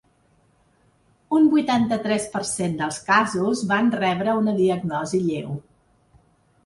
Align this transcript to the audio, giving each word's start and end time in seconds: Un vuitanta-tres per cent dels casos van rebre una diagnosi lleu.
Un 1.39 1.43
vuitanta-tres 1.51 2.25
per 2.35 2.41
cent 2.51 2.73
dels 2.81 2.99
casos 3.11 3.63
van 3.75 3.93
rebre 3.99 4.35
una 4.41 4.59
diagnosi 4.65 5.25
lleu. 5.29 5.53